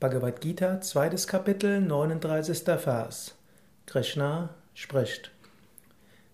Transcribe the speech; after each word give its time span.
Bhagavad 0.00 0.40
Gita, 0.40 0.80
zweites 0.80 1.26
Kapitel, 1.26 1.78
39. 1.78 2.62
Vers. 2.78 3.34
Krishna 3.84 4.48
spricht. 4.72 5.30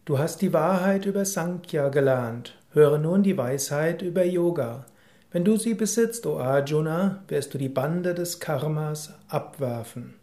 Du 0.04 0.20
hast 0.20 0.40
die 0.40 0.52
Wahrheit 0.52 1.04
über 1.04 1.24
Sankhya 1.24 1.88
gelernt. 1.88 2.56
Höre 2.70 2.98
nun 2.98 3.24
die 3.24 3.36
Weisheit 3.36 4.02
über 4.02 4.24
Yoga. 4.24 4.86
Wenn 5.32 5.44
du 5.44 5.56
sie 5.56 5.74
besitzt, 5.74 6.26
o 6.26 6.38
Arjuna, 6.38 7.24
wirst 7.26 7.54
du 7.54 7.58
die 7.58 7.68
Bande 7.68 8.14
des 8.14 8.38
Karmas 8.38 9.14
abwerfen. 9.26 10.14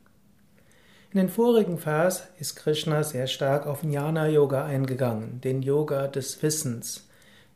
In 1.11 1.17
den 1.17 1.27
vorigen 1.27 1.77
Vers 1.77 2.23
ist 2.39 2.55
Krishna 2.55 3.03
sehr 3.03 3.27
stark 3.27 3.67
auf 3.67 3.83
Jnana 3.83 4.29
Yoga 4.29 4.63
eingegangen, 4.63 5.41
den 5.41 5.61
Yoga 5.61 6.07
des 6.07 6.41
Wissens. 6.41 7.09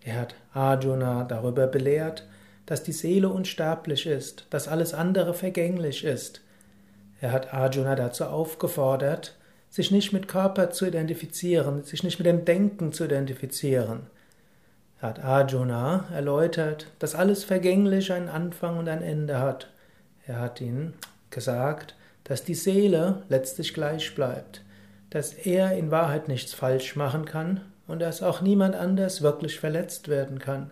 Er 0.03 0.19
hat 0.19 0.35
Arjuna 0.53 1.23
darüber 1.23 1.65
belehrt, 1.65 2.27
dass 2.67 2.83
die 2.83 2.91
Seele 2.91 3.29
unsterblich 3.29 4.05
ist, 4.05 4.45
dass 4.51 4.67
alles 4.67 4.93
andere 4.93 5.33
vergänglich 5.33 6.03
ist. 6.03 6.41
Er 7.19 7.31
hat 7.31 7.53
Arjuna 7.53 7.95
dazu 7.95 8.25
aufgefordert, 8.25 9.35
sich 9.69 9.89
nicht 9.89 10.13
mit 10.13 10.27
Körper 10.27 10.69
zu 10.69 10.85
identifizieren, 10.85 11.83
sich 11.83 12.03
nicht 12.03 12.19
mit 12.19 12.27
dem 12.27 12.45
Denken 12.45 12.91
zu 12.91 13.05
identifizieren. 13.05 14.01
Er 15.01 15.09
hat 15.09 15.23
Arjuna 15.23 16.05
erläutert, 16.13 16.87
dass 16.99 17.15
alles 17.15 17.43
vergänglich 17.43 18.11
einen 18.11 18.29
Anfang 18.29 18.77
und 18.77 18.89
ein 18.89 19.01
Ende 19.01 19.39
hat. 19.39 19.69
Er 20.25 20.39
hat 20.39 20.59
ihn 20.59 20.93
gesagt, 21.29 21.95
dass 22.25 22.43
die 22.43 22.55
Seele 22.55 23.23
letztlich 23.29 23.73
gleich 23.73 24.13
bleibt, 24.13 24.61
dass 25.09 25.33
er 25.33 25.71
in 25.77 25.89
Wahrheit 25.89 26.27
nichts 26.27 26.53
falsch 26.53 26.97
machen 26.97 27.23
kann 27.23 27.61
und 27.87 28.01
dass 28.01 28.21
auch 28.21 28.41
niemand 28.41 28.75
anders 28.75 29.21
wirklich 29.21 29.57
verletzt 29.57 30.09
werden 30.09 30.39
kann 30.39 30.71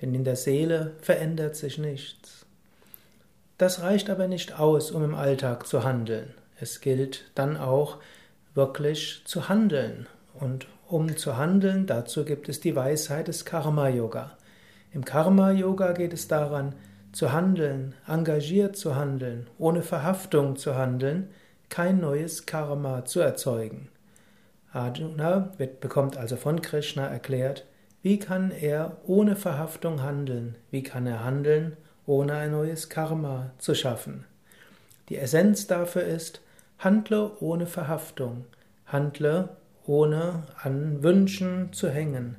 denn 0.00 0.14
in 0.14 0.24
der 0.24 0.36
Seele 0.36 0.92
verändert 1.00 1.56
sich 1.56 1.78
nichts. 1.78 2.46
Das 3.58 3.82
reicht 3.82 4.08
aber 4.08 4.26
nicht 4.26 4.58
aus, 4.58 4.90
um 4.90 5.04
im 5.04 5.14
Alltag 5.14 5.66
zu 5.66 5.84
handeln. 5.84 6.34
Es 6.60 6.80
gilt 6.80 7.30
dann 7.34 7.56
auch 7.56 7.98
wirklich 8.54 9.22
zu 9.24 9.48
handeln. 9.48 10.06
Und 10.34 10.66
um 10.88 11.16
zu 11.16 11.36
handeln, 11.36 11.86
dazu 11.86 12.24
gibt 12.24 12.48
es 12.48 12.60
die 12.60 12.74
Weisheit 12.74 13.28
des 13.28 13.44
Karma-Yoga. 13.44 14.36
Im 14.92 15.04
Karma-Yoga 15.04 15.92
geht 15.92 16.12
es 16.12 16.26
daran, 16.26 16.74
zu 17.12 17.32
handeln, 17.32 17.94
engagiert 18.06 18.76
zu 18.76 18.96
handeln, 18.96 19.48
ohne 19.58 19.82
Verhaftung 19.82 20.56
zu 20.56 20.76
handeln, 20.76 21.28
kein 21.68 22.00
neues 22.00 22.46
Karma 22.46 23.04
zu 23.04 23.20
erzeugen. 23.20 23.88
Arjuna 24.72 25.52
wird, 25.58 25.80
bekommt 25.80 26.16
also 26.16 26.36
von 26.36 26.62
Krishna 26.62 27.06
erklärt, 27.06 27.66
wie 28.02 28.18
kann 28.18 28.50
er 28.50 28.96
ohne 29.06 29.36
Verhaftung 29.36 30.02
handeln? 30.02 30.56
Wie 30.70 30.82
kann 30.82 31.06
er 31.06 31.22
handeln, 31.22 31.76
ohne 32.06 32.32
ein 32.34 32.52
neues 32.52 32.88
Karma 32.88 33.50
zu 33.58 33.74
schaffen? 33.74 34.24
Die 35.10 35.18
Essenz 35.18 35.66
dafür 35.66 36.04
ist, 36.04 36.40
handle 36.78 37.32
ohne 37.40 37.66
Verhaftung, 37.66 38.46
handle 38.86 39.50
ohne 39.86 40.44
an 40.62 41.02
Wünschen 41.02 41.74
zu 41.74 41.90
hängen, 41.90 42.36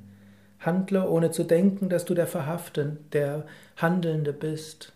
handle 0.59 1.07
ohne 1.07 1.29
zu 1.29 1.43
denken, 1.43 1.89
dass 1.89 2.05
du 2.05 2.15
der 2.15 2.27
Verhaftende, 2.27 2.97
der 3.13 3.45
Handelnde 3.77 4.33
bist. 4.33 4.93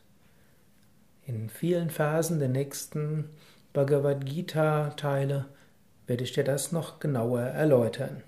In 1.27 1.49
vielen 1.49 1.91
Versen 1.91 2.39
der 2.39 2.49
nächsten 2.49 3.29
Bhagavad 3.71 4.25
Gita 4.25 4.89
Teile 4.91 5.45
werde 6.07 6.23
ich 6.23 6.33
dir 6.33 6.43
das 6.43 6.71
noch 6.71 6.99
genauer 6.99 7.41
erläutern. 7.41 8.23